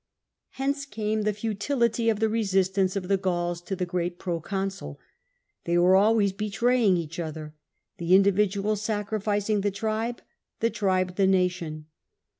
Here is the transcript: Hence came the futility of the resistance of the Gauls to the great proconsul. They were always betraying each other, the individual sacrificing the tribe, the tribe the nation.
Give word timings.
Hence 0.53 0.85
came 0.87 1.21
the 1.21 1.31
futility 1.33 2.09
of 2.09 2.19
the 2.19 2.27
resistance 2.27 2.95
of 2.95 3.07
the 3.07 3.17
Gauls 3.19 3.61
to 3.61 3.75
the 3.75 3.85
great 3.85 4.17
proconsul. 4.17 4.99
They 5.65 5.77
were 5.77 5.95
always 5.95 6.33
betraying 6.33 6.97
each 6.97 7.19
other, 7.19 7.53
the 7.99 8.15
individual 8.15 8.75
sacrificing 8.75 9.61
the 9.61 9.69
tribe, 9.69 10.23
the 10.59 10.71
tribe 10.71 11.17
the 11.17 11.27
nation. 11.27 11.85